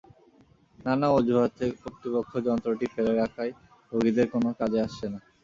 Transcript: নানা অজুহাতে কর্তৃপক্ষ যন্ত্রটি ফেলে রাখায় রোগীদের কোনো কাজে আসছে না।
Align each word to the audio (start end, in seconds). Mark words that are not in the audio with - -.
নানা 0.79 1.07
অজুহাতে 1.11 1.65
কর্তৃপক্ষ 1.81 2.31
যন্ত্রটি 2.47 2.85
ফেলে 2.93 3.13
রাখায় 3.15 3.51
রোগীদের 3.91 4.27
কোনো 4.33 4.49
কাজে 4.59 4.79
আসছে 4.85 5.05
না। 5.13 5.19